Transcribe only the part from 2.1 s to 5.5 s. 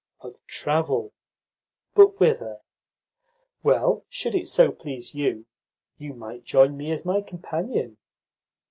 whither?" "Well, should it so please you,